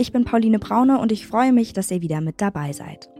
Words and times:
Ich 0.00 0.12
bin 0.12 0.24
Pauline 0.24 0.58
Braune 0.58 0.98
und 0.98 1.12
ich 1.12 1.26
freue 1.26 1.52
mich, 1.52 1.74
dass 1.74 1.90
ihr 1.90 2.00
wieder 2.00 2.22
mit 2.22 2.40
dabei 2.40 2.72
seid. 2.72 3.10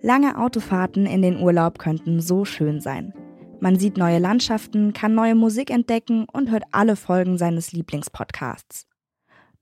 Lange 0.00 0.38
Autofahrten 0.38 1.04
in 1.04 1.22
den 1.22 1.40
Urlaub 1.40 1.80
könnten 1.80 2.20
so 2.20 2.44
schön 2.44 2.80
sein. 2.80 3.12
Man 3.58 3.80
sieht 3.80 3.96
neue 3.96 4.20
Landschaften, 4.20 4.92
kann 4.92 5.12
neue 5.12 5.34
Musik 5.34 5.70
entdecken 5.70 6.26
und 6.32 6.52
hört 6.52 6.62
alle 6.70 6.94
Folgen 6.94 7.36
seines 7.36 7.72
Lieblingspodcasts. 7.72 8.86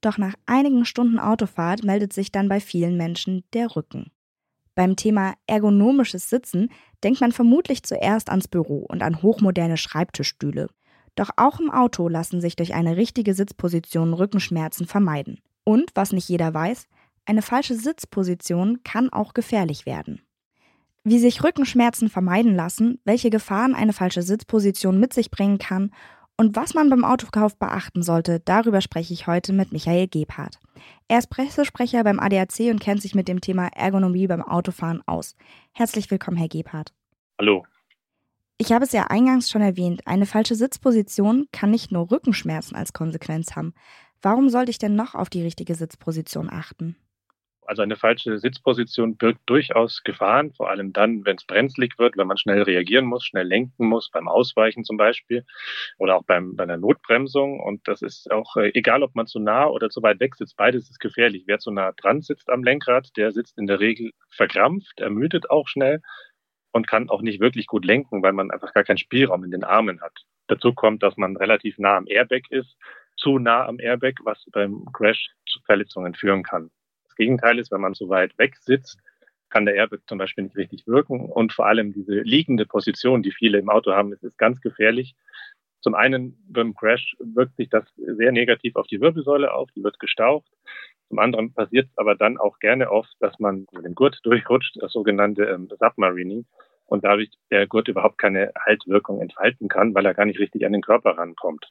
Doch 0.02 0.18
nach 0.18 0.34
einigen 0.45 0.84
Stunden 0.84 1.18
Autofahrt 1.18 1.84
meldet 1.84 2.12
sich 2.12 2.32
dann 2.32 2.50
bei 2.50 2.60
vielen 2.60 2.98
Menschen 2.98 3.45
der 3.54 3.74
Rücken. 3.74 4.10
Beim 4.74 4.95
Thema 4.95 5.37
ergonomisches 5.46 6.28
Sitzen 6.28 6.68
denkt 7.02 7.23
man 7.23 7.32
vermutlich 7.32 7.82
zuerst 7.82 8.28
ans 8.28 8.46
Büro 8.46 8.84
und 8.87 9.02
an 9.02 9.23
hochmoderne 9.23 9.78
Schreibtischstühle. 9.78 10.68
Doch 11.14 11.30
auch 11.38 11.60
im 11.60 11.70
Auto 11.70 12.09
lassen 12.09 12.42
sich 12.42 12.56
durch 12.56 12.74
eine 12.74 12.98
richtige 12.98 13.32
Sitzposition 13.32 14.12
Rückenschmerzen 14.12 14.87
vermeiden. 14.87 15.40
Und, 15.68 15.90
was 15.95 16.12
nicht 16.12 16.27
jeder 16.30 16.54
weiß, 16.54 16.88
eine 17.27 17.42
falsche 17.42 17.74
Sitzposition 17.74 18.82
kann 18.84 19.12
auch 19.12 19.34
gefährlich 19.34 19.84
werden. 19.84 20.22
Wie 21.04 21.18
sich 21.18 21.45
Rückenschmerzen 21.45 22.09
vermeiden 22.09 22.54
lassen, 22.54 23.02
welche 23.04 23.29
Gefahren 23.29 23.74
eine 23.74 23.93
falsche 23.93 24.23
Sitzposition 24.23 24.98
mit 24.98 25.12
sich 25.12 25.30
bringen 25.30 25.59
kann 25.59 25.90
und 26.38 26.56
was 26.56 26.73
man 26.73 26.88
beim 26.88 27.04
Autokauf 27.04 27.59
beachten 27.59 28.02
sollte, 28.02 28.40
darüber 28.40 28.80
spreche 28.80 29.12
ich 29.12 29.26
heute 29.26 29.52
mit 29.52 29.70
Michael 29.70 30.09
Gebhardt. 30.09 30.59
Er 31.06 31.18
ist 31.18 31.28
Pressesprecher 31.28 32.02
beim 32.02 32.18
ADAC 32.18 32.71
und 32.71 32.80
kennt 32.80 33.02
sich 33.02 33.15
mit 33.15 33.28
dem 33.28 33.43
Thema 33.43 33.66
Ergonomie 33.66 34.26
beim 34.26 34.40
Autofahren 34.40 35.02
aus. 35.04 35.37
Herzlich 35.73 36.10
willkommen, 36.10 36.38
Herr 36.38 36.48
Gebhardt. 36.48 36.95
Hallo. 37.38 37.66
Ich 38.56 38.73
habe 38.73 38.87
es 38.87 38.93
ja 38.93 39.04
eingangs 39.04 39.50
schon 39.50 39.62
erwähnt, 39.62 40.06
eine 40.06 40.24
falsche 40.24 40.54
Sitzposition 40.54 41.46
kann 41.52 41.71
nicht 41.71 41.93
nur 41.93 42.10
Rückenschmerzen 42.10 42.74
als 42.74 42.95
Konsequenz 42.95 43.54
haben. 43.54 43.74
Warum 44.23 44.49
sollte 44.49 44.71
ich 44.71 44.79
denn 44.79 44.97
noch 44.97 45.15
auf 45.15 45.30
die 45.30 45.43
richtige 45.43 45.74
Sitzposition 45.74 46.51
achten? 46.51 46.97
Also 47.69 47.83
eine 47.83 47.97
falsche 47.97 48.38
Sitzposition 48.38 49.19
birgt 49.19 49.43
durchaus 49.45 50.02
Gefahren, 50.02 50.55
vor 50.55 50.71
allem 50.71 50.95
dann, 50.95 51.27
wenn 51.27 51.37
es 51.37 51.45
brenzlig 51.45 51.99
wird, 51.99 52.16
wenn 52.16 52.27
man 52.27 52.39
schnell 52.39 52.63
reagieren 52.63 53.05
muss, 53.05 53.27
schnell 53.27 53.46
lenken 53.46 53.87
muss, 53.87 54.11
beim 54.11 54.27
Ausweichen 54.27 54.85
zum 54.85 54.96
Beispiel 54.96 55.45
oder 55.99 56.16
auch 56.16 56.23
beim, 56.24 56.57
bei 56.57 56.63
einer 56.65 56.79
Notbremsung. 56.79 57.61
Und 57.61 57.87
das 57.87 58.01
ist 58.01 58.30
auch 58.33 58.57
äh, 58.57 58.71
egal, 58.73 59.02
ob 59.02 59.15
man 59.15 59.27
zu 59.27 59.39
nah 59.39 59.66
oder 59.66 59.91
zu 59.91 60.02
weit 60.02 60.19
weg 60.19 60.35
sitzt, 60.37 60.57
beides 60.57 60.89
ist 60.89 60.99
gefährlich. 60.99 61.45
Wer 61.46 61.59
zu 61.59 61.71
nah 61.71 61.93
dran 61.93 62.23
sitzt 62.23 62.49
am 62.49 62.65
Lenkrad, 62.65 63.15
der 63.19 63.33
sitzt 63.33 63.59
in 63.59 63.66
der 63.66 63.80
Regel 63.80 64.12
verkrampft, 64.31 65.00
ermüdet 65.00 65.50
auch 65.50 65.69
schnell 65.69 66.00
und 66.72 66.87
kann 66.87 67.11
auch 67.11 67.21
nicht 67.21 67.39
wirklich 67.39 67.66
gut 67.66 67.84
lenken, 67.84 68.22
weil 68.22 68.33
man 68.33 68.50
einfach 68.50 68.72
gar 68.72 68.84
keinen 68.84 68.97
Spielraum 68.97 69.44
in 69.44 69.50
den 69.50 69.65
Armen 69.65 70.00
hat. 70.00 70.25
Dazu 70.47 70.72
kommt, 70.72 71.03
dass 71.03 71.19
man 71.19 71.37
relativ 71.37 71.77
nah 71.77 71.99
am 71.99 72.06
Airbag 72.06 72.44
ist, 72.49 72.78
zu 73.19 73.38
nah 73.38 73.66
am 73.66 73.78
Airbag, 73.78 74.15
was 74.25 74.44
beim 74.53 74.87
Crash 74.93 75.28
zu 75.47 75.61
Verletzungen 75.66 76.15
führen 76.15 76.43
kann. 76.43 76.71
Gegenteil 77.19 77.59
ist, 77.59 77.71
wenn 77.71 77.83
man 77.83 77.94
so 77.94 78.09
weit 78.09 78.38
weg 78.38 78.56
sitzt, 78.56 78.99
kann 79.50 79.66
der 79.66 79.75
Airbag 79.75 80.00
zum 80.06 80.19
Beispiel 80.19 80.44
nicht 80.44 80.56
richtig 80.56 80.87
wirken. 80.87 81.31
Und 81.31 81.53
vor 81.53 81.66
allem 81.66 81.93
diese 81.93 82.21
liegende 82.21 82.65
Position, 82.65 83.22
die 83.22 83.33
viele 83.33 83.59
im 83.59 83.69
Auto 83.69 83.93
haben, 83.93 84.12
ist, 84.12 84.22
ist 84.22 84.39
ganz 84.39 84.61
gefährlich. 84.61 85.15
Zum 85.81 85.94
einen 85.94 86.37
beim 86.49 86.75
Crash 86.75 87.16
wirkt 87.19 87.57
sich 87.57 87.69
das 87.69 87.84
sehr 87.97 88.33
negativ 88.33 88.77
auf 88.77 88.87
die 88.87 89.01
Wirbelsäule 89.01 89.53
auf, 89.53 89.71
die 89.73 89.83
wird 89.83 89.99
gestaucht. 89.99 90.51
Zum 91.09 91.19
anderen 91.19 91.53
passiert 91.53 91.89
es 91.91 91.99
aber 91.99 92.15
dann 92.15 92.37
auch 92.39 92.59
gerne 92.59 92.91
oft, 92.91 93.15
dass 93.21 93.39
man 93.39 93.67
mit 93.73 93.84
dem 93.84 93.95
Gurt 93.95 94.21
durchrutscht, 94.23 94.77
das 94.81 94.93
sogenannte 94.93 95.45
ähm, 95.45 95.69
Submarining, 95.78 96.47
und 96.87 97.05
dadurch 97.05 97.31
der 97.51 97.67
Gurt 97.67 97.89
überhaupt 97.89 98.19
keine 98.19 98.53
Haltwirkung 98.67 99.21
entfalten 99.21 99.69
kann, 99.69 99.95
weil 99.95 100.07
er 100.07 100.15
gar 100.15 100.25
nicht 100.25 100.39
richtig 100.39 100.65
an 100.65 100.73
den 100.73 100.83
Körper 100.83 101.17
rankommt. 101.17 101.71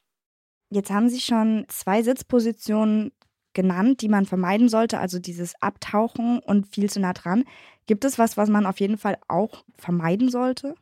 Jetzt 0.69 0.91
haben 0.91 1.09
Sie 1.09 1.21
schon 1.21 1.65
zwei 1.69 2.03
Sitzpositionen 2.03 3.11
genannt, 3.53 4.01
die 4.01 4.09
man 4.09 4.25
vermeiden 4.25 4.69
sollte, 4.69 4.99
also 4.99 5.19
dieses 5.19 5.53
Abtauchen 5.61 6.39
und 6.39 6.67
viel 6.67 6.89
zu 6.89 6.99
nah 6.99 7.13
dran. 7.13 7.45
Gibt 7.85 8.05
es 8.05 8.19
was, 8.19 8.37
was 8.37 8.49
man 8.49 8.65
auf 8.65 8.79
jeden 8.79 8.97
Fall 8.97 9.17
auch 9.27 9.63
vermeiden 9.77 10.29
sollte? 10.29 10.75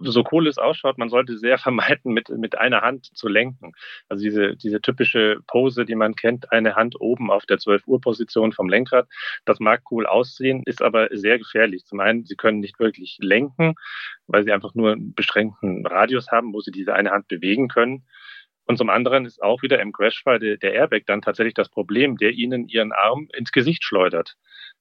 so 0.00 0.24
cool 0.32 0.46
es 0.46 0.58
ausschaut, 0.58 0.98
man 0.98 1.08
sollte 1.08 1.36
sehr 1.38 1.58
vermeiden, 1.58 2.12
mit, 2.12 2.28
mit 2.28 2.58
einer 2.58 2.82
Hand 2.82 3.06
zu 3.16 3.28
lenken. 3.28 3.72
Also 4.08 4.24
diese, 4.24 4.56
diese 4.56 4.80
typische 4.80 5.40
Pose, 5.46 5.84
die 5.84 5.94
man 5.94 6.14
kennt, 6.14 6.52
eine 6.52 6.76
Hand 6.76 7.00
oben 7.00 7.30
auf 7.30 7.46
der 7.46 7.58
12 7.58 7.86
Uhr 7.86 8.00
Position 8.00 8.52
vom 8.52 8.68
Lenkrad, 8.68 9.08
das 9.44 9.60
mag 9.60 9.82
cool 9.90 10.06
aussehen, 10.06 10.62
ist 10.66 10.82
aber 10.82 11.08
sehr 11.12 11.38
gefährlich. 11.38 11.84
Zum 11.84 12.00
einen, 12.00 12.24
sie 12.24 12.36
können 12.36 12.60
nicht 12.60 12.78
wirklich 12.78 13.18
lenken, 13.20 13.74
weil 14.26 14.44
sie 14.44 14.52
einfach 14.52 14.74
nur 14.74 14.92
einen 14.92 15.14
beschränkten 15.14 15.86
Radius 15.86 16.30
haben, 16.30 16.52
wo 16.52 16.60
sie 16.60 16.70
diese 16.70 16.94
eine 16.94 17.10
Hand 17.10 17.28
bewegen 17.28 17.68
können. 17.68 18.04
Und 18.68 18.76
zum 18.76 18.90
anderen 18.90 19.24
ist 19.24 19.42
auch 19.42 19.62
wieder 19.62 19.80
im 19.80 19.92
Crashfall 19.92 20.38
der, 20.38 20.58
der 20.58 20.74
Airbag 20.74 21.04
dann 21.06 21.22
tatsächlich 21.22 21.54
das 21.54 21.70
Problem, 21.70 22.18
der 22.18 22.32
Ihnen 22.32 22.68
Ihren 22.68 22.92
Arm 22.92 23.26
ins 23.34 23.50
Gesicht 23.50 23.82
schleudert. 23.82 24.36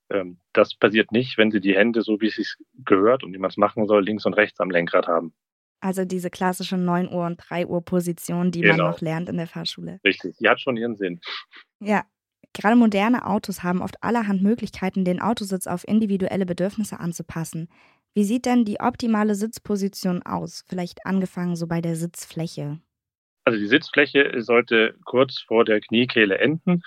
Ähm, 0.09 0.39
das 0.51 0.75
passiert 0.75 1.13
nicht, 1.13 1.37
wenn 1.37 1.51
Sie 1.51 1.61
die 1.61 1.73
Hände, 1.73 2.01
so 2.01 2.19
wie 2.19 2.27
es 2.27 2.35
sich 2.35 2.55
gehört 2.83 3.23
und 3.23 3.33
wie 3.33 3.37
man 3.37 3.49
es 3.49 3.55
machen 3.55 3.87
soll, 3.87 4.03
links 4.03 4.25
und 4.25 4.33
rechts 4.33 4.59
am 4.59 4.69
Lenkrad 4.69 5.07
haben. 5.07 5.33
Also 5.79 6.03
diese 6.03 6.29
klassische 6.29 6.75
9 6.75 7.07
Uhr 7.13 7.25
und 7.25 7.37
3 7.37 7.67
Uhr 7.67 7.83
Position, 7.83 8.51
die 8.51 8.61
genau. 8.61 8.75
man 8.75 8.91
noch 8.91 9.01
lernt 9.01 9.29
in 9.29 9.37
der 9.37 9.47
Fahrschule. 9.47 9.99
Richtig, 10.03 10.35
die 10.37 10.49
hat 10.49 10.59
schon 10.59 10.75
ihren 10.75 10.97
Sinn. 10.97 11.21
Ja, 11.79 12.03
gerade 12.53 12.75
moderne 12.75 13.25
Autos 13.25 13.63
haben 13.63 13.81
oft 13.81 14.03
allerhand 14.03 14.41
Möglichkeiten, 14.41 15.05
den 15.05 15.21
Autositz 15.21 15.65
auf 15.65 15.87
individuelle 15.87 16.45
Bedürfnisse 16.45 16.99
anzupassen. 16.99 17.69
Wie 18.13 18.23
sieht 18.23 18.45
denn 18.45 18.65
die 18.65 18.79
optimale 18.81 19.35
Sitzposition 19.35 20.23
aus? 20.23 20.63
Vielleicht 20.67 21.05
angefangen 21.05 21.55
so 21.55 21.67
bei 21.67 21.79
der 21.79 21.95
Sitzfläche. 21.95 22.81
Also 23.47 23.59
die 23.59 23.67
Sitzfläche 23.67 24.33
sollte 24.41 24.95
kurz 25.05 25.39
vor 25.39 25.63
der 25.63 25.79
Kniekehle 25.79 26.37
enden. 26.37 26.81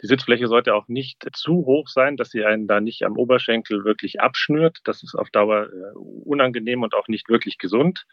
Die 0.00 0.06
Sitzfläche 0.06 0.48
sollte 0.48 0.74
auch 0.74 0.88
nicht 0.88 1.26
zu 1.34 1.66
hoch 1.66 1.88
sein, 1.88 2.16
dass 2.16 2.30
sie 2.30 2.42
einen 2.42 2.66
da 2.66 2.80
nicht 2.80 3.02
am 3.02 3.18
Oberschenkel 3.18 3.84
wirklich 3.84 4.18
abschnürt. 4.18 4.78
Das 4.84 5.02
ist 5.02 5.14
auf 5.14 5.28
Dauer 5.28 5.66
äh, 5.66 5.94
unangenehm 5.94 6.82
und 6.82 6.94
auch 6.94 7.08
nicht 7.08 7.28
wirklich 7.28 7.58
gesund. 7.58 8.06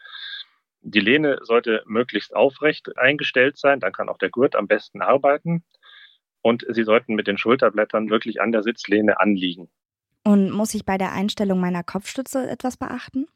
Die 0.82 1.00
Lehne 1.00 1.38
sollte 1.44 1.82
möglichst 1.86 2.36
aufrecht 2.36 2.94
eingestellt 2.98 3.56
sein, 3.56 3.80
dann 3.80 3.92
kann 3.92 4.10
auch 4.10 4.18
der 4.18 4.28
Gurt 4.28 4.54
am 4.54 4.66
besten 4.66 5.00
arbeiten. 5.00 5.64
Und 6.42 6.66
sie 6.68 6.84
sollten 6.84 7.14
mit 7.14 7.26
den 7.26 7.38
Schulterblättern 7.38 8.10
wirklich 8.10 8.42
an 8.42 8.52
der 8.52 8.62
Sitzlehne 8.62 9.18
anliegen. 9.18 9.70
Und 10.24 10.50
muss 10.50 10.74
ich 10.74 10.84
bei 10.84 10.98
der 10.98 11.12
Einstellung 11.12 11.58
meiner 11.58 11.82
Kopfstütze 11.82 12.50
etwas 12.50 12.76
beachten? 12.76 13.28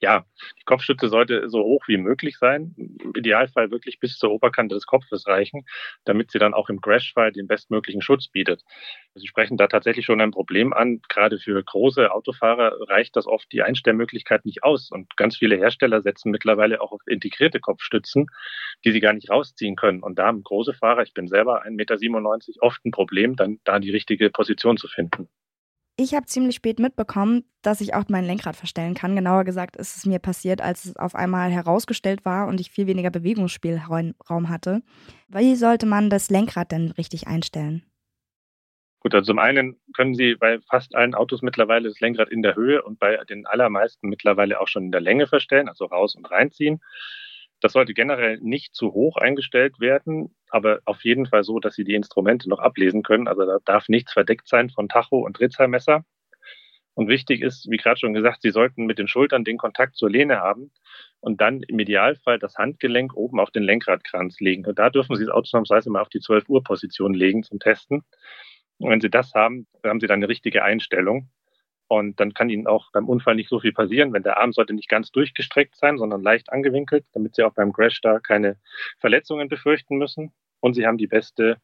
Ja, 0.00 0.24
die 0.58 0.64
Kopfstütze 0.64 1.08
sollte 1.08 1.48
so 1.50 1.62
hoch 1.62 1.86
wie 1.86 1.98
möglich 1.98 2.38
sein. 2.38 2.74
Im 2.76 3.12
Idealfall 3.14 3.70
wirklich 3.70 4.00
bis 4.00 4.18
zur 4.18 4.30
Oberkante 4.30 4.74
des 4.74 4.86
Kopfes 4.86 5.26
reichen, 5.26 5.66
damit 6.04 6.30
sie 6.30 6.38
dann 6.38 6.54
auch 6.54 6.70
im 6.70 6.80
Crashfall 6.80 7.32
den 7.32 7.46
bestmöglichen 7.46 8.00
Schutz 8.00 8.28
bietet. 8.28 8.62
Sie 9.14 9.26
sprechen 9.26 9.58
da 9.58 9.66
tatsächlich 9.66 10.06
schon 10.06 10.20
ein 10.20 10.30
Problem 10.30 10.72
an. 10.72 11.00
Gerade 11.08 11.38
für 11.38 11.62
große 11.62 12.10
Autofahrer 12.12 12.76
reicht 12.88 13.16
das 13.16 13.26
oft 13.26 13.52
die 13.52 13.62
Einstellmöglichkeit 13.62 14.44
nicht 14.46 14.62
aus. 14.62 14.90
Und 14.90 15.16
ganz 15.16 15.36
viele 15.36 15.56
Hersteller 15.56 16.00
setzen 16.00 16.30
mittlerweile 16.30 16.80
auch 16.80 16.92
auf 16.92 17.02
integrierte 17.06 17.60
Kopfstützen, 17.60 18.26
die 18.84 18.92
sie 18.92 19.00
gar 19.00 19.12
nicht 19.12 19.30
rausziehen 19.30 19.76
können. 19.76 20.02
Und 20.02 20.18
da 20.18 20.26
haben 20.26 20.42
große 20.42 20.72
Fahrer, 20.72 21.02
ich 21.02 21.12
bin 21.12 21.28
selber 21.28 21.64
1,97 21.64 21.70
Meter, 21.72 22.62
oft 22.62 22.84
ein 22.86 22.90
Problem, 22.90 23.36
dann 23.36 23.60
da 23.64 23.78
die 23.78 23.90
richtige 23.90 24.30
Position 24.30 24.78
zu 24.78 24.88
finden. 24.88 25.28
Ich 26.02 26.14
habe 26.14 26.24
ziemlich 26.24 26.56
spät 26.56 26.78
mitbekommen, 26.78 27.44
dass 27.60 27.82
ich 27.82 27.92
auch 27.92 28.04
mein 28.08 28.24
Lenkrad 28.24 28.56
verstellen 28.56 28.94
kann. 28.94 29.16
Genauer 29.16 29.44
gesagt 29.44 29.76
ist 29.76 29.98
es 29.98 30.06
mir 30.06 30.18
passiert, 30.18 30.62
als 30.62 30.86
es 30.86 30.96
auf 30.96 31.14
einmal 31.14 31.50
herausgestellt 31.50 32.24
war 32.24 32.48
und 32.48 32.58
ich 32.58 32.70
viel 32.70 32.86
weniger 32.86 33.10
Bewegungsspielraum 33.10 34.48
hatte. 34.48 34.80
Wie 35.28 35.54
sollte 35.56 35.84
man 35.84 36.08
das 36.08 36.30
Lenkrad 36.30 36.72
denn 36.72 36.92
richtig 36.92 37.26
einstellen? 37.26 37.82
Gut, 39.00 39.14
also 39.14 39.26
zum 39.26 39.38
einen 39.38 39.78
können 39.94 40.14
Sie 40.14 40.36
bei 40.36 40.60
fast 40.70 40.94
allen 40.94 41.14
Autos 41.14 41.42
mittlerweile 41.42 41.90
das 41.90 42.00
Lenkrad 42.00 42.30
in 42.30 42.40
der 42.40 42.56
Höhe 42.56 42.82
und 42.82 42.98
bei 42.98 43.18
den 43.28 43.44
allermeisten 43.44 44.08
mittlerweile 44.08 44.58
auch 44.58 44.68
schon 44.68 44.84
in 44.84 44.92
der 44.92 45.02
Länge 45.02 45.26
verstellen, 45.26 45.68
also 45.68 45.84
raus 45.84 46.14
und 46.14 46.30
reinziehen. 46.30 46.80
Das 47.60 47.72
sollte 47.72 47.94
generell 47.94 48.38
nicht 48.40 48.74
zu 48.74 48.92
hoch 48.92 49.16
eingestellt 49.16 49.80
werden, 49.80 50.34
aber 50.48 50.80
auf 50.86 51.04
jeden 51.04 51.26
Fall 51.26 51.44
so, 51.44 51.60
dass 51.60 51.74
Sie 51.74 51.84
die 51.84 51.94
Instrumente 51.94 52.48
noch 52.48 52.58
ablesen 52.58 53.02
können. 53.02 53.28
Also 53.28 53.44
da 53.44 53.58
darf 53.64 53.88
nichts 53.88 54.12
verdeckt 54.12 54.48
sein 54.48 54.70
von 54.70 54.88
Tacho 54.88 55.18
und 55.18 55.38
Drehzahlmesser. 55.38 56.04
Und 56.94 57.08
wichtig 57.08 57.42
ist, 57.42 57.70
wie 57.70 57.76
gerade 57.76 57.98
schon 57.98 58.14
gesagt, 58.14 58.42
Sie 58.42 58.50
sollten 58.50 58.84
mit 58.84 58.98
den 58.98 59.08
Schultern 59.08 59.44
den 59.44 59.58
Kontakt 59.58 59.96
zur 59.96 60.10
Lehne 60.10 60.40
haben 60.40 60.72
und 61.20 61.40
dann 61.40 61.62
im 61.62 61.78
Idealfall 61.78 62.38
das 62.38 62.56
Handgelenk 62.56 63.14
oben 63.14 63.40
auf 63.40 63.50
den 63.50 63.62
Lenkradkranz 63.62 64.40
legen. 64.40 64.66
Und 64.66 64.78
da 64.78 64.90
dürfen 64.90 65.16
Sie 65.16 65.24
es 65.24 65.30
ausnahmsweise 65.30 65.90
mal 65.90 66.02
auf 66.02 66.08
die 66.08 66.20
12 66.20 66.48
Uhr 66.48 66.62
Position 66.62 67.14
legen 67.14 67.42
zum 67.42 67.58
Testen. 67.58 68.02
Und 68.78 68.90
wenn 68.90 69.00
Sie 69.00 69.10
das 69.10 69.34
haben, 69.34 69.66
haben 69.84 70.00
Sie 70.00 70.06
dann 70.06 70.18
eine 70.18 70.28
richtige 70.28 70.64
Einstellung. 70.64 71.30
Und 71.90 72.20
dann 72.20 72.34
kann 72.34 72.50
Ihnen 72.50 72.68
auch 72.68 72.92
beim 72.92 73.08
Unfall 73.08 73.34
nicht 73.34 73.48
so 73.48 73.58
viel 73.58 73.72
passieren, 73.72 74.12
wenn 74.12 74.22
der 74.22 74.38
Arm 74.38 74.52
sollte 74.52 74.72
nicht 74.72 74.88
ganz 74.88 75.10
durchgestreckt 75.10 75.74
sein, 75.74 75.98
sondern 75.98 76.22
leicht 76.22 76.52
angewinkelt, 76.52 77.04
damit 77.14 77.34
Sie 77.34 77.42
auch 77.42 77.52
beim 77.52 77.72
Crash 77.72 78.00
da 78.00 78.20
keine 78.20 78.58
Verletzungen 79.00 79.48
befürchten 79.48 79.98
müssen. 79.98 80.32
Und 80.60 80.74
Sie 80.74 80.86
haben 80.86 80.98
die 80.98 81.08
beste, 81.08 81.56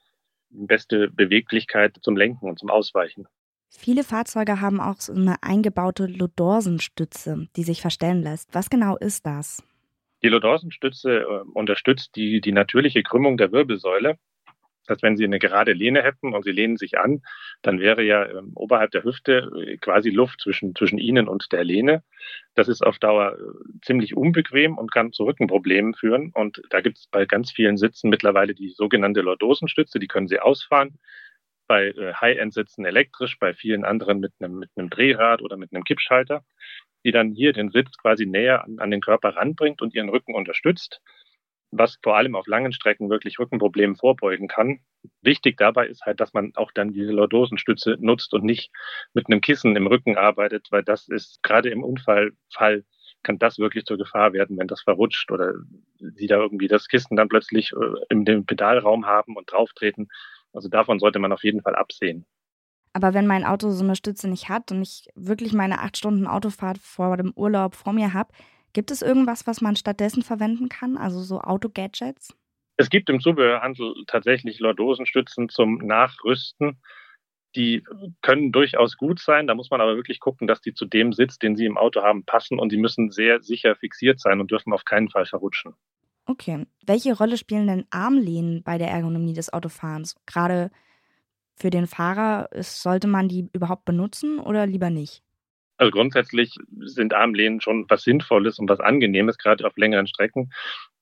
beste 0.51 1.09
Beweglichkeit 1.11 1.99
zum 2.03 2.17
Lenken 2.17 2.49
und 2.49 2.59
zum 2.59 2.71
Ausweichen. 2.71 3.29
Viele 3.69 4.03
Fahrzeuge 4.03 4.61
haben 4.61 4.81
auch 4.81 4.97
so 4.97 5.13
eine 5.13 5.41
eingebaute 5.45 6.07
Lodorsenstütze, 6.07 7.47
die 7.55 7.63
sich 7.63 7.81
verstellen 7.81 8.21
lässt. 8.21 8.53
Was 8.53 8.69
genau 8.69 8.97
ist 8.97 9.27
das? 9.27 9.63
Die 10.25 10.29
Lodorsenstütze 10.29 11.21
äh, 11.21 11.25
unterstützt 11.55 12.17
die, 12.17 12.41
die 12.41 12.53
natürliche 12.53 13.05
Krümmung 13.05 13.37
der 13.37 13.53
Wirbelsäule. 13.53 14.19
Das 14.87 14.97
heißt, 14.97 15.03
wenn 15.03 15.17
Sie 15.17 15.25
eine 15.25 15.39
gerade 15.39 15.73
Lehne 15.73 16.03
hätten 16.03 16.35
und 16.35 16.45
Sie 16.45 16.53
lehnen 16.53 16.77
sich 16.77 16.99
an, 16.99 17.23
dann 17.63 17.81
wäre 17.81 18.03
ja 18.03 18.27
ähm, 18.27 18.53
oberhalb 18.55 18.91
der 18.93 19.05
Hüfte 19.05 19.51
äh, 19.57 19.77
quasi 19.79 20.11
Luft 20.11 20.41
zwischen, 20.41 20.75
zwischen 20.75 20.99
Ihnen 20.99 21.29
und 21.29 21.53
der 21.53 21.65
Lehne. 21.65 22.03
Das 22.55 22.69
ist 22.69 22.83
auf 22.83 22.99
Dauer 22.99 23.37
äh, 23.39 23.79
ziemlich 23.85 24.17
unbequem 24.17 24.79
und 24.79 24.93
kann 24.93 25.13
zu 25.13 25.25
Rückenproblemen 25.25 25.95
führen. 25.95 26.31
Und 26.35 26.63
da 26.71 26.81
gibt 26.81 26.99
es 26.99 27.07
bei 27.09 27.27
ganz 27.27 27.51
vielen 27.53 27.77
Sitzen 27.77 28.11
mittlerweile 28.11 28.55
die 28.55 28.71
sogenannte 28.71 29.21
Lordosenstütze, 29.21 29.99
die 29.99 30.09
können 30.09 30.29
Sie 30.29 30.41
ausfahren 30.41 30.99
bei 31.67 31.89
äh, 31.89 32.15
High-End-Sitzen 32.15 32.85
elektrisch, 32.85 33.39
bei 33.39 33.55
vielen 33.55 33.85
anderen 33.85 34.21
mit 34.21 34.33
einem, 34.41 34.65
mit 34.75 34.95
Drehrad 34.95 35.43
oder 35.43 35.57
mit 35.57 35.73
einem 35.73 35.85
Kippschalter, 35.85 36.45
die 37.05 37.13
dann 37.13 37.33
hier 37.33 37.53
den 37.53 37.71
Sitz 37.71 37.97
quasi 37.99 38.27
näher 38.27 38.65
an, 38.65 38.79
an 38.79 38.91
den 38.91 39.01
Körper 39.01 39.37
ranbringt 39.37 39.83
und 39.83 39.95
ihren 39.95 40.09
Rücken 40.09 40.35
unterstützt, 40.35 41.01
was 41.71 41.99
vor 42.03 42.17
allem 42.17 42.37
auf 42.37 42.47
langen 42.47 42.73
Strecken 42.73 43.11
wirklich 43.11 43.39
Rückenproblemen 43.39 43.97
vorbeugen 43.97 44.49
kann. 44.49 44.81
Wichtig 45.23 45.57
dabei 45.57 45.87
ist 45.87 46.03
halt, 46.03 46.21
dass 46.21 46.33
man 46.33 46.53
auch 46.57 46.73
dann 46.73 46.93
diese 46.93 47.13
Lordosenstütze 47.13 47.97
nutzt 48.01 48.33
und 48.35 48.45
nicht 48.45 48.71
mit 49.15 49.27
einem 49.27 49.41
Kissen 49.41 49.77
im 49.77 49.87
Rücken 49.87 50.17
arbeitet, 50.17 50.69
weil 50.71 50.83
das 50.83 51.09
ist 51.09 51.43
gerade 51.43 51.71
im 51.71 51.85
Unfallfall 51.85 52.85
kann 53.23 53.39
das 53.39 53.59
wirklich 53.59 53.85
zur 53.85 53.99
Gefahr 53.99 54.33
werden, 54.33 54.57
wenn 54.57 54.69
das 54.69 54.83
verrutscht 54.83 55.31
oder 55.33 55.55
sie 55.99 56.29
da 56.29 56.37
irgendwie 56.37 56.69
das 56.69 56.87
Kissen 56.87 57.17
dann 57.17 57.29
plötzlich 57.29 57.73
äh, 57.73 58.05
in 58.09 58.25
dem 58.25 58.47
Pedalraum 58.47 59.07
haben 59.07 59.37
und 59.37 59.51
drauftreten. 59.51 60.09
Also 60.53 60.69
davon 60.69 61.01
sollte 61.01 61.19
man 61.19 61.33
auf 61.33 61.43
jeden 61.43 61.63
Fall 61.63 61.75
absehen. 61.75 62.25
Aber 62.93 63.13
wenn 63.13 63.27
mein 63.27 63.45
Auto 63.45 63.71
so 63.71 63.85
eine 63.85 63.97
Stütze 63.97 64.29
nicht 64.29 64.49
hat 64.49 64.73
und 64.73 64.81
ich 64.81 65.09
wirklich 65.15 65.53
meine 65.53 65.81
acht 65.81 65.99
Stunden 65.99 66.27
Autofahrt 66.27 66.79
vor 66.79 67.17
dem 67.17 67.33
Urlaub 67.35 67.75
vor 67.75 67.93
mir 67.93 68.15
habe, 68.15 68.33
gibt 68.77 68.91
es 68.91 69.01
irgendwas, 69.01 69.47
was 69.47 69.63
man 69.63 69.75
stattdessen 69.75 70.23
verwenden 70.23 70.69
kann? 70.69 70.99
Also 70.99 71.23
so 71.23 71.41
Autogadgets? 71.41 72.37
Es 72.77 72.91
gibt 72.91 73.09
im 73.09 73.21
Zubehörhandel 73.21 73.95
tatsächlich 74.07 74.61
Lordosenstützen 74.61 75.49
zum 75.49 75.79
Nachrüsten. 75.79 76.79
Die 77.55 77.83
können 78.21 78.53
durchaus 78.53 78.99
gut 78.99 79.19
sein. 79.19 79.47
Da 79.47 79.55
muss 79.55 79.71
man 79.71 79.81
aber 79.81 79.97
wirklich 79.97 80.21
gucken, 80.21 80.47
dass 80.47 80.61
die 80.61 80.75
zu 80.75 80.85
dem 80.85 81.15
Sitz, 81.15 81.39
den 81.39 81.57
Sie 81.57 81.65
im 81.65 81.79
Auto 81.79 82.03
haben, 82.03 82.27
passen 82.27 82.59
und 82.59 82.71
die 82.71 82.77
müssen 82.77 83.11
sehr 83.11 83.41
sicher 83.41 83.77
fixiert 83.77 84.21
sein 84.21 84.43
und 84.43 84.51
dürfen 84.51 84.75
auf 84.75 84.85
keinen 84.85 85.09
Fall 85.09 85.25
verrutschen. 85.25 85.73
Okay. 86.27 86.67
Welche 86.87 87.17
Rolle 87.17 87.39
spielen 87.39 87.67
denn 87.67 87.87
Armlehnen 87.89 88.63
bei 88.63 88.77
der 88.77 88.91
Ergonomie 88.91 89.33
des 89.33 89.51
Autofahrens? 89.55 90.17
Gerade 90.27 90.71
für 91.55 91.71
den 91.71 91.87
Fahrer, 91.87 92.53
ist, 92.53 92.83
sollte 92.83 93.09
man 93.09 93.27
die 93.27 93.49
überhaupt 93.55 93.87
benutzen 93.87 94.39
oder 94.39 94.67
lieber 94.67 94.91
nicht? 94.91 95.23
Also 95.77 95.91
grundsätzlich 95.91 96.55
sind 96.81 97.13
Armlehnen 97.13 97.61
schon 97.61 97.85
was 97.89 98.03
Sinnvolles 98.03 98.59
und 98.59 98.69
was 98.69 98.81
Angenehmes, 98.81 99.39
gerade 99.39 99.67
auf 99.67 99.77
längeren 99.77 100.07
Strecken. 100.07 100.51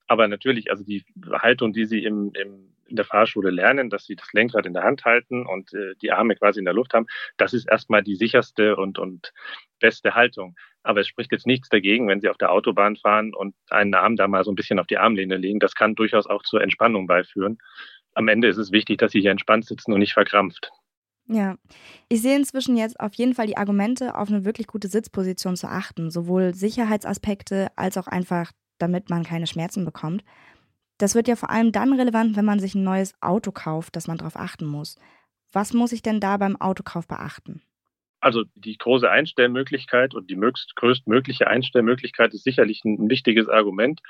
Aber 0.07 0.29
natürlich, 0.29 0.71
also 0.71 0.85
die 0.85 1.05
Haltung, 1.33 1.73
die 1.73 1.87
Sie 1.87 2.05
im, 2.05 2.33
im, 2.35 2.75
in 2.87 2.97
der 2.97 3.05
Fahrschule 3.05 3.51
lernen, 3.51 3.89
dass 3.89 4.05
Sie 4.05 4.17
das 4.17 4.33
Lenkrad 4.33 4.67
in 4.67 4.75
der 4.75 4.83
Hand 4.83 5.05
halten 5.05 5.47
und 5.47 5.73
äh, 5.73 5.95
die 6.03 6.13
Arme 6.13 6.37
quasi 6.37 6.59
in 6.59 6.65
der 6.65 6.75
Luft 6.75 6.93
haben, 6.93 7.07
das 7.37 7.55
ist 7.55 7.67
erstmal 7.71 8.03
die 8.03 8.17
sicherste 8.17 8.77
und, 8.77 8.99
und 8.99 9.33
beste 9.81 10.15
Haltung. 10.15 10.57
Aber 10.83 11.01
es 11.01 11.09
spricht 11.09 11.33
jetzt 11.33 11.47
nichts 11.47 11.69
dagegen, 11.69 12.09
wenn 12.09 12.21
Sie 12.21 12.29
auf 12.29 12.37
der 12.37 12.53
Autobahn 12.53 12.97
fahren 12.97 13.33
und 13.35 13.55
einen 13.71 13.95
Arm 13.95 14.17
da 14.17 14.29
mal 14.29 14.45
so 14.45 14.53
ein 14.53 14.57
bisschen 14.57 14.79
auf 14.79 14.87
die 14.87 14.99
Armlehne 14.99 15.37
legen. 15.37 15.61
Das 15.61 15.75
kann 15.75 15.95
durchaus 15.95 16.27
auch 16.27 16.43
zur 16.43 16.61
Entspannung 16.61 17.07
beiführen. 17.07 17.59
Am 18.15 18.29
Ende 18.29 18.49
ist 18.49 18.59
es 18.59 18.73
wichtig, 18.73 18.99
dass 18.99 19.13
Sie 19.13 19.21
hier 19.21 19.31
entspannt 19.31 19.65
sitzen 19.65 19.93
und 19.93 20.01
nicht 20.01 20.13
verkrampft. 20.13 20.71
Ja, 21.27 21.57
ich 22.09 22.21
sehe 22.21 22.37
inzwischen 22.37 22.77
jetzt 22.77 23.01
auf 23.01 23.15
jeden 23.15 23.35
Fall 23.35 23.47
die 23.47 23.57
Argumente, 23.57 24.17
auf 24.17 24.29
eine 24.29 24.45
wirklich 24.45 24.67
gute 24.67 24.89
Sitzposition 24.89 25.57
zu 25.57 25.69
achten, 25.69 26.11
sowohl 26.11 26.55
Sicherheitsaspekte 26.55 27.69
als 27.77 27.97
auch 27.97 28.07
einfach, 28.07 28.53
damit 28.79 29.09
man 29.09 29.25
keine 29.25 29.47
Schmerzen 29.47 29.85
bekommt. 29.85 30.23
Das 30.99 31.15
wird 31.15 31.27
ja 31.27 31.37
vor 31.37 31.51
allem 31.51 31.73
dann 31.73 31.95
relevant, 31.95 32.37
wenn 32.37 32.45
man 32.45 32.61
sich 32.61 32.75
ein 32.75 32.85
neues 32.85 33.15
Auto 33.23 33.53
kauft, 33.53 33.97
dass 33.97 34.07
man 34.07 34.19
darauf 34.19 34.37
achten 34.37 34.67
muss. 34.67 34.97
Was 35.53 35.73
muss 35.73 35.93
ich 35.93 36.03
denn 36.03 36.21
da 36.21 36.37
beim 36.37 36.61
Autokauf 36.61 37.07
beachten? 37.09 37.63
Also 38.21 38.45
die 38.55 38.77
große 38.77 39.11
Einstellmöglichkeit 39.11 40.15
und 40.15 40.31
die 40.31 40.41
größtmögliche 40.77 41.47
Einstellmöglichkeit 41.47 42.33
ist 42.33 42.45
sicherlich 42.45 42.83
ein 42.85 43.11
wichtiges 43.11 43.49
Argument. 43.49 44.01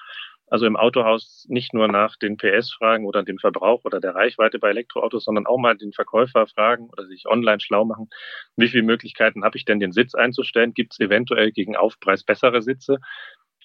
Also 0.49 0.67
im 0.67 0.76
Autohaus 0.76 1.46
nicht 1.49 1.73
nur 1.75 1.88
nach 1.88 2.17
den 2.17 2.37
PS 2.37 2.73
fragen 2.73 3.06
oder 3.06 3.23
dem 3.23 3.38
Verbrauch 3.38 3.85
oder 3.85 4.00
der 4.00 4.14
Reichweite 4.14 4.58
bei 4.58 4.70
Elektroautos, 4.70 5.25
sondern 5.25 5.46
auch 5.46 5.58
mal 5.58 5.76
den 5.76 5.93
Verkäufer 5.93 6.46
fragen 6.46 6.88
oder 6.91 7.06
sich 7.06 7.26
online 7.26 7.61
schlau 7.61 7.85
machen, 7.85 8.08
wie 8.56 8.69
viele 8.69 8.82
Möglichkeiten 8.82 9.44
habe 9.44 9.56
ich 9.56 9.64
denn, 9.64 9.81
den 9.81 9.93
Sitz 9.93 10.14
einzustellen? 10.14 10.75
Gibt 10.75 10.93
es 10.93 11.00
eventuell 11.00 11.50
gegen 11.50 11.76
Aufpreis 11.76 12.25
bessere 12.25 12.62
Sitze? 12.62 12.99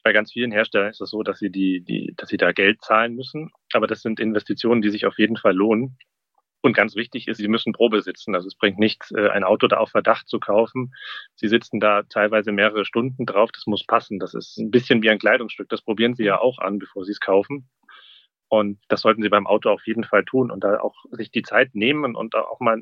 Bei 0.03 0.13
ganz 0.13 0.31
vielen 0.31 0.51
Herstellern 0.51 0.89
ist 0.89 1.01
es 1.01 1.09
so, 1.09 1.23
dass 1.23 1.39
sie 1.39 1.51
die, 1.51 1.81
die, 1.81 2.13
dass 2.15 2.29
sie 2.29 2.37
da 2.37 2.53
Geld 2.53 2.81
zahlen 2.81 3.15
müssen. 3.15 3.51
Aber 3.73 3.85
das 3.85 4.01
sind 4.01 4.19
Investitionen, 4.19 4.81
die 4.81 4.89
sich 4.89 5.05
auf 5.05 5.19
jeden 5.19 5.35
Fall 5.35 5.53
lohnen. 5.53 5.97
Und 6.61 6.73
ganz 6.73 6.95
wichtig 6.95 7.27
ist, 7.27 7.37
Sie 7.37 7.47
müssen 7.47 7.71
Probe 7.73 8.01
sitzen. 8.01 8.35
Also 8.35 8.47
es 8.47 8.55
bringt 8.55 8.79
nichts, 8.79 9.11
äh, 9.11 9.29
ein 9.29 9.43
Auto 9.43 9.67
da 9.67 9.77
auf 9.77 9.91
Verdacht 9.91 10.27
zu 10.27 10.39
kaufen. 10.39 10.93
Sie 11.35 11.47
sitzen 11.47 11.79
da 11.79 12.03
teilweise 12.03 12.51
mehrere 12.51 12.85
Stunden 12.85 13.25
drauf. 13.25 13.51
Das 13.53 13.65
muss 13.65 13.85
passen. 13.85 14.19
Das 14.19 14.33
ist 14.33 14.57
ein 14.57 14.71
bisschen 14.71 15.01
wie 15.01 15.09
ein 15.09 15.19
Kleidungsstück. 15.19 15.69
Das 15.69 15.81
probieren 15.81 16.15
Sie 16.15 16.25
ja 16.25 16.39
auch 16.39 16.59
an, 16.59 16.79
bevor 16.79 17.05
Sie 17.05 17.11
es 17.11 17.21
kaufen. 17.21 17.69
Und 18.49 18.79
das 18.87 19.01
sollten 19.01 19.21
Sie 19.21 19.29
beim 19.29 19.45
Auto 19.45 19.69
auf 19.69 19.85
jeden 19.85 20.03
Fall 20.03 20.25
tun 20.25 20.49
und 20.49 20.63
da 20.63 20.79
auch 20.79 20.95
sich 21.11 21.29
die 21.29 21.43
Zeit 21.43 21.75
nehmen 21.75 22.15
und 22.15 22.35
auch 22.35 22.59
mal 22.59 22.81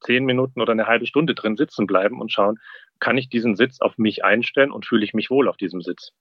zehn 0.00 0.24
Minuten 0.24 0.60
oder 0.60 0.72
eine 0.72 0.86
halbe 0.86 1.06
Stunde 1.06 1.34
drin 1.34 1.56
sitzen 1.56 1.86
bleiben 1.86 2.18
und 2.20 2.32
schauen, 2.32 2.58
kann 2.98 3.18
ich 3.18 3.28
diesen 3.28 3.54
Sitz 3.54 3.80
auf 3.82 3.98
mich 3.98 4.24
einstellen 4.24 4.72
und 4.72 4.86
fühle 4.86 5.04
ich 5.04 5.12
mich 5.12 5.28
wohl 5.28 5.48
auf 5.48 5.58
diesem 5.58 5.82
Sitz? 5.82 6.12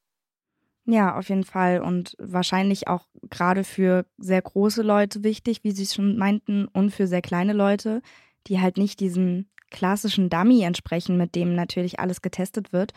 Ja, 0.92 1.18
auf 1.18 1.30
jeden 1.30 1.46
Fall. 1.46 1.80
Und 1.80 2.18
wahrscheinlich 2.20 2.90
auch 2.90 3.08
gerade 3.30 3.64
für 3.64 4.06
sehr 4.18 4.42
große 4.42 4.82
Leute 4.82 5.24
wichtig, 5.24 5.64
wie 5.64 5.72
Sie 5.72 5.84
es 5.84 5.96
schon 5.96 6.18
meinten, 6.18 6.68
und 6.68 6.92
für 6.92 7.08
sehr 7.08 7.22
kleine 7.22 7.54
Leute, 7.54 8.02
die 8.48 8.60
halt 8.60 8.78
nicht 8.78 9.00
diesem 9.00 9.46
klassischen 9.70 10.30
Dummy 10.30 10.64
entsprechen, 10.64 11.16
mit 11.16 11.34
dem 11.34 11.56
natürlich 11.56 12.02
alles 12.02 12.22
getestet 12.22 12.74
wird, 12.74 12.92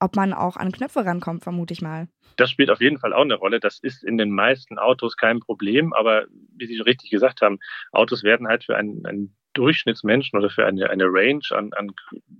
ob 0.00 0.16
man 0.16 0.32
auch 0.32 0.56
an 0.56 0.72
Knöpfe 0.72 1.06
rankommt, 1.06 1.44
vermute 1.44 1.72
ich 1.72 1.82
mal. 1.82 2.08
Das 2.34 2.50
spielt 2.50 2.68
auf 2.68 2.80
jeden 2.80 2.98
Fall 2.98 3.12
auch 3.12 3.22
eine 3.22 3.36
Rolle. 3.36 3.60
Das 3.60 3.78
ist 3.78 4.02
in 4.02 4.18
den 4.18 4.32
meisten 4.32 4.76
Autos 4.76 5.16
kein 5.16 5.38
Problem, 5.38 5.92
aber 5.92 6.26
wie 6.56 6.66
Sie 6.66 6.80
richtig 6.80 7.10
gesagt 7.10 7.42
haben, 7.42 7.60
Autos 7.92 8.24
werden 8.24 8.48
halt 8.48 8.64
für 8.64 8.76
einen, 8.76 9.06
einen 9.06 9.36
Durchschnittsmenschen 9.52 10.36
oder 10.36 10.50
für 10.50 10.66
eine, 10.66 10.90
eine 10.90 11.04
Range 11.04 11.44
an, 11.50 11.72
an 11.74 11.92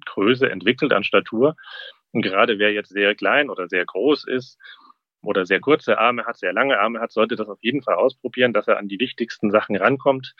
Größe 0.04 0.50
entwickelt, 0.50 0.92
an 0.92 1.04
Statur. 1.04 1.54
Und 2.10 2.22
gerade 2.22 2.58
wer 2.58 2.72
jetzt 2.72 2.90
sehr 2.90 3.14
klein 3.14 3.50
oder 3.50 3.68
sehr 3.68 3.84
groß 3.84 4.26
ist, 4.26 4.58
oder 5.26 5.44
sehr 5.44 5.60
kurze 5.60 5.98
Arme 5.98 6.24
hat, 6.24 6.38
sehr 6.38 6.52
lange 6.52 6.78
Arme 6.78 7.00
hat, 7.00 7.12
sollte 7.12 7.36
das 7.36 7.48
auf 7.48 7.58
jeden 7.60 7.82
Fall 7.82 7.94
ausprobieren, 7.94 8.52
dass 8.52 8.68
er 8.68 8.78
an 8.78 8.88
die 8.88 9.00
wichtigsten 9.00 9.50
Sachen 9.50 9.76
rankommt. 9.76 10.34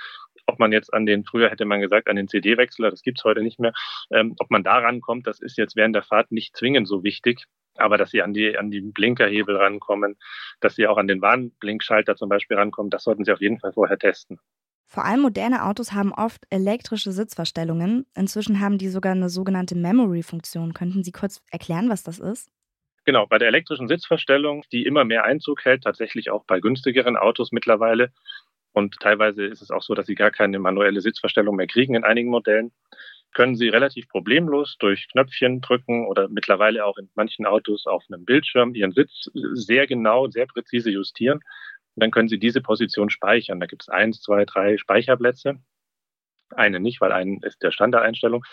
Ob 0.46 0.58
man 0.58 0.72
jetzt 0.72 0.94
an 0.94 1.06
den, 1.06 1.24
früher 1.24 1.50
hätte 1.50 1.64
man 1.64 1.80
gesagt, 1.80 2.08
an 2.08 2.16
den 2.16 2.28
CD-Wechsler, 2.28 2.90
das 2.90 3.02
gibt's 3.02 3.24
heute 3.24 3.42
nicht 3.42 3.58
mehr, 3.58 3.72
ähm, 4.10 4.34
ob 4.38 4.50
man 4.50 4.62
da 4.62 4.78
rankommt, 4.78 5.26
das 5.26 5.40
ist 5.40 5.58
jetzt 5.58 5.74
während 5.76 5.96
der 5.96 6.04
Fahrt 6.04 6.30
nicht 6.30 6.56
zwingend 6.56 6.86
so 6.86 7.02
wichtig. 7.02 7.46
Aber 7.78 7.98
dass 7.98 8.10
sie 8.10 8.22
an 8.22 8.32
die, 8.32 8.56
an 8.56 8.70
die 8.70 8.80
Blinkerhebel 8.80 9.56
rankommen, 9.56 10.16
dass 10.60 10.76
sie 10.76 10.86
auch 10.86 10.96
an 10.96 11.08
den 11.08 11.20
Warnblinkschalter 11.20 12.16
zum 12.16 12.30
Beispiel 12.30 12.56
rankommen, 12.56 12.88
das 12.88 13.02
sollten 13.02 13.24
sie 13.24 13.32
auf 13.32 13.40
jeden 13.40 13.58
Fall 13.58 13.72
vorher 13.72 13.98
testen. 13.98 14.38
Vor 14.88 15.04
allem 15.04 15.20
moderne 15.20 15.64
Autos 15.64 15.92
haben 15.92 16.12
oft 16.12 16.46
elektrische 16.48 17.10
Sitzverstellungen. 17.10 18.06
Inzwischen 18.14 18.60
haben 18.60 18.78
die 18.78 18.88
sogar 18.88 19.12
eine 19.12 19.28
sogenannte 19.28 19.74
Memory-Funktion. 19.74 20.74
Könnten 20.74 21.02
Sie 21.02 21.12
kurz 21.12 21.42
erklären, 21.50 21.90
was 21.90 22.04
das 22.04 22.20
ist? 22.20 22.48
Genau, 23.06 23.24
bei 23.26 23.38
der 23.38 23.46
elektrischen 23.48 23.86
Sitzverstellung, 23.86 24.64
die 24.72 24.84
immer 24.84 25.04
mehr 25.04 25.24
Einzug 25.24 25.64
hält, 25.64 25.84
tatsächlich 25.84 26.30
auch 26.30 26.44
bei 26.44 26.58
günstigeren 26.58 27.16
Autos 27.16 27.52
mittlerweile. 27.52 28.10
Und 28.72 28.98
teilweise 28.98 29.44
ist 29.46 29.62
es 29.62 29.70
auch 29.70 29.82
so, 29.82 29.94
dass 29.94 30.06
sie 30.06 30.16
gar 30.16 30.32
keine 30.32 30.58
manuelle 30.58 31.00
Sitzverstellung 31.00 31.54
mehr 31.54 31.68
kriegen 31.68 31.94
in 31.94 32.02
einigen 32.04 32.30
Modellen. 32.30 32.72
Können 33.32 33.54
sie 33.54 33.68
relativ 33.68 34.08
problemlos 34.08 34.76
durch 34.80 35.08
Knöpfchen 35.08 35.60
drücken 35.60 36.06
oder 36.08 36.28
mittlerweile 36.28 36.84
auch 36.84 36.98
in 36.98 37.08
manchen 37.14 37.46
Autos 37.46 37.86
auf 37.86 38.04
einem 38.10 38.24
Bildschirm 38.24 38.74
ihren 38.74 38.92
Sitz 38.92 39.30
sehr 39.52 39.86
genau, 39.86 40.28
sehr 40.28 40.46
präzise 40.46 40.90
justieren. 40.90 41.38
Und 41.94 42.02
dann 42.02 42.10
können 42.10 42.28
sie 42.28 42.40
diese 42.40 42.60
Position 42.60 43.08
speichern. 43.08 43.60
Da 43.60 43.66
gibt 43.66 43.82
es 43.82 43.88
eins, 43.88 44.20
zwei, 44.20 44.44
drei 44.44 44.78
Speicherplätze. 44.78 45.60
Eine 46.50 46.80
nicht, 46.80 47.00
weil 47.00 47.12
einen 47.12 47.42
ist 47.42 47.62
der 47.62 47.70
Standardeinstellung. 47.70 48.44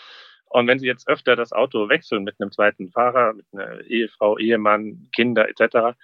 Und 0.54 0.68
wenn 0.68 0.78
Sie 0.78 0.86
jetzt 0.86 1.08
öfter 1.08 1.34
das 1.34 1.52
Auto 1.52 1.88
wechseln 1.88 2.22
mit 2.22 2.36
einem 2.38 2.52
zweiten 2.52 2.88
Fahrer, 2.92 3.32
mit 3.32 3.44
einer 3.52 3.80
Ehefrau, 3.80 4.38
Ehemann, 4.38 5.08
Kinder 5.12 5.48
etc., 5.48 5.96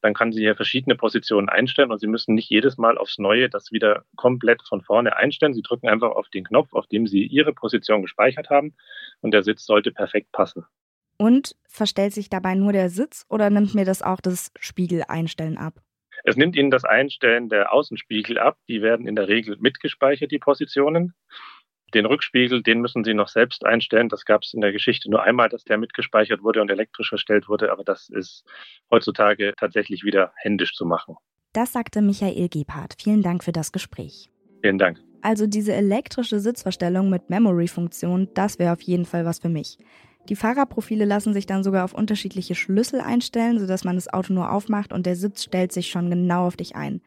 dann 0.00 0.14
kann 0.14 0.30
sie 0.30 0.42
hier 0.42 0.54
verschiedene 0.54 0.94
Positionen 0.94 1.48
einstellen 1.48 1.90
und 1.90 1.98
Sie 1.98 2.06
müssen 2.06 2.36
nicht 2.36 2.48
jedes 2.48 2.76
Mal 2.76 2.98
aufs 2.98 3.18
Neue 3.18 3.48
das 3.48 3.72
wieder 3.72 4.04
komplett 4.14 4.62
von 4.62 4.80
vorne 4.80 5.16
einstellen. 5.16 5.54
Sie 5.54 5.62
drücken 5.62 5.88
einfach 5.88 6.10
auf 6.10 6.28
den 6.28 6.44
Knopf, 6.44 6.72
auf 6.72 6.86
dem 6.86 7.08
Sie 7.08 7.24
Ihre 7.24 7.52
Position 7.52 8.02
gespeichert 8.02 8.48
haben 8.48 8.76
und 9.22 9.32
der 9.32 9.42
Sitz 9.42 9.64
sollte 9.64 9.90
perfekt 9.90 10.30
passen. 10.30 10.64
Und 11.18 11.56
verstellt 11.66 12.12
sich 12.12 12.30
dabei 12.30 12.54
nur 12.54 12.72
der 12.72 12.90
Sitz 12.90 13.26
oder 13.28 13.50
nimmt 13.50 13.74
mir 13.74 13.84
das 13.84 14.02
auch 14.02 14.20
das 14.20 14.52
Spiegel-Einstellen 14.60 15.58
ab? 15.58 15.82
Es 16.22 16.36
nimmt 16.36 16.54
Ihnen 16.54 16.70
das 16.70 16.84
Einstellen 16.84 17.48
der 17.48 17.72
Außenspiegel 17.72 18.38
ab. 18.38 18.56
Die 18.68 18.82
werden 18.82 19.08
in 19.08 19.16
der 19.16 19.26
Regel 19.26 19.56
mitgespeichert, 19.58 20.30
die 20.30 20.38
Positionen. 20.38 21.14
Den 21.94 22.06
Rückspiegel, 22.06 22.62
den 22.62 22.80
müssen 22.80 23.04
Sie 23.04 23.14
noch 23.14 23.28
selbst 23.28 23.64
einstellen. 23.64 24.08
Das 24.08 24.24
gab 24.24 24.42
es 24.42 24.52
in 24.54 24.60
der 24.60 24.72
Geschichte 24.72 25.10
nur 25.10 25.22
einmal, 25.22 25.48
dass 25.48 25.64
der 25.64 25.78
mitgespeichert 25.78 26.42
wurde 26.42 26.60
und 26.60 26.70
elektrisch 26.70 27.08
verstellt 27.08 27.48
wurde, 27.48 27.70
aber 27.70 27.84
das 27.84 28.08
ist 28.08 28.44
heutzutage 28.90 29.54
tatsächlich 29.56 30.02
wieder 30.02 30.32
händisch 30.36 30.74
zu 30.74 30.84
machen. 30.84 31.16
Das 31.52 31.72
sagte 31.72 32.02
Michael 32.02 32.48
Gebhardt. 32.48 32.96
Vielen 33.00 33.22
Dank 33.22 33.44
für 33.44 33.52
das 33.52 33.72
Gespräch. 33.72 34.30
Vielen 34.62 34.78
Dank. 34.78 34.98
Also 35.22 35.46
diese 35.46 35.72
elektrische 35.72 36.38
Sitzverstellung 36.38 37.08
mit 37.08 37.30
Memory-Funktion, 37.30 38.28
das 38.34 38.58
wäre 38.58 38.72
auf 38.72 38.82
jeden 38.82 39.06
Fall 39.06 39.24
was 39.24 39.38
für 39.38 39.48
mich. 39.48 39.78
Die 40.28 40.36
Fahrerprofile 40.36 41.04
lassen 41.04 41.32
sich 41.32 41.46
dann 41.46 41.62
sogar 41.62 41.84
auf 41.84 41.94
unterschiedliche 41.94 42.54
Schlüssel 42.54 43.00
einstellen, 43.00 43.58
sodass 43.58 43.84
man 43.84 43.94
das 43.94 44.12
Auto 44.12 44.32
nur 44.32 44.50
aufmacht 44.52 44.92
und 44.92 45.06
der 45.06 45.16
Sitz 45.16 45.44
stellt 45.44 45.72
sich 45.72 45.88
schon 45.88 46.10
genau 46.10 46.46
auf 46.46 46.56
dich 46.56 46.74
ein. 46.74 47.00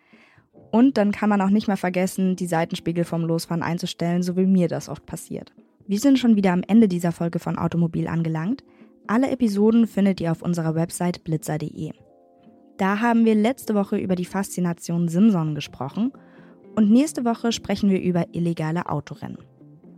Und 0.71 0.97
dann 0.97 1.11
kann 1.11 1.29
man 1.29 1.41
auch 1.41 1.49
nicht 1.49 1.67
mehr 1.67 1.77
vergessen, 1.77 2.35
die 2.35 2.47
Seitenspiegel 2.47 3.03
vom 3.03 3.23
Losfahren 3.23 3.63
einzustellen, 3.63 4.21
so 4.21 4.37
wie 4.37 4.45
mir 4.45 4.67
das 4.67 4.89
oft 4.89 5.05
passiert. 5.05 5.51
Wir 5.87 5.99
sind 5.99 6.19
schon 6.19 6.35
wieder 6.35 6.53
am 6.53 6.63
Ende 6.67 6.87
dieser 6.87 7.11
Folge 7.11 7.39
von 7.39 7.57
Automobil 7.57 8.07
angelangt. 8.07 8.63
Alle 9.07 9.31
Episoden 9.31 9.87
findet 9.87 10.21
ihr 10.21 10.31
auf 10.31 10.43
unserer 10.43 10.75
Website 10.75 11.23
blitzer.de. 11.23 11.91
Da 12.77 12.99
haben 12.99 13.25
wir 13.25 13.35
letzte 13.35 13.73
Woche 13.73 13.97
über 13.97 14.15
die 14.15 14.25
Faszination 14.25 15.07
Simson 15.07 15.55
gesprochen 15.55 16.13
und 16.75 16.91
nächste 16.91 17.25
Woche 17.25 17.51
sprechen 17.51 17.89
wir 17.89 18.01
über 18.01 18.27
illegale 18.33 18.87
Autorennen. 18.87 19.39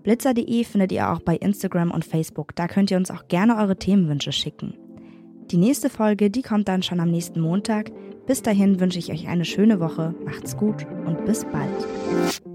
Blitzer.de 0.04 0.64
findet 0.64 0.92
ihr 0.92 1.12
auch 1.12 1.20
bei 1.20 1.36
Instagram 1.36 1.92
und 1.92 2.06
Facebook. 2.06 2.56
Da 2.56 2.68
könnt 2.68 2.90
ihr 2.90 2.98
uns 2.98 3.12
auch 3.12 3.28
gerne 3.28 3.58
eure 3.58 3.78
Themenwünsche 3.78 4.32
schicken. 4.32 4.74
Die 5.52 5.58
nächste 5.58 5.90
Folge, 5.90 6.32
die 6.32 6.42
kommt 6.42 6.70
dann 6.70 6.82
schon 6.82 7.00
am 7.00 7.12
nächsten 7.12 7.42
Montag. 7.42 7.92
Bis 8.32 8.42
dahin 8.42 8.80
wünsche 8.80 8.98
ich 8.98 9.12
euch 9.12 9.28
eine 9.28 9.44
schöne 9.44 9.82
Woche, 9.82 10.16
macht's 10.24 10.56
gut 10.56 10.88
und 11.06 11.26
bis 11.26 11.44
bald. 11.44 12.48